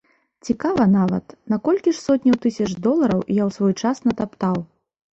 Цікава 0.47 0.87
нават, 0.93 1.25
на 1.53 1.59
колькі 1.69 1.95
ж 1.95 1.95
сотняў 2.07 2.41
тысяч 2.49 2.69
долараў 2.89 3.25
я 3.27 3.43
ў 3.45 3.51
свой 3.61 3.73
час 3.85 4.07
натаптаў? 4.11 4.63